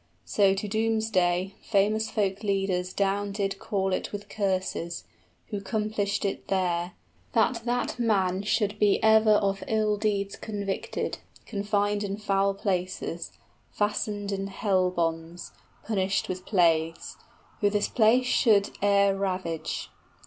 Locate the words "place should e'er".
17.87-19.15